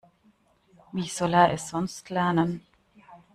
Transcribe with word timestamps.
Wie 0.93 1.07
soll 1.07 1.35
er 1.35 1.53
es 1.53 1.69
sonst 1.69 2.09
lernen? 2.09 2.65